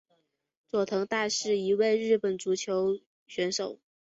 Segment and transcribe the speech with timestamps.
[0.65, 3.77] 佐藤大是一位日本足球选手。